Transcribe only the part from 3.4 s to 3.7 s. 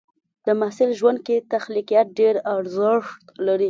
لري.